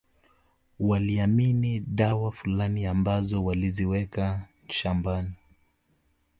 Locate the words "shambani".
4.69-5.33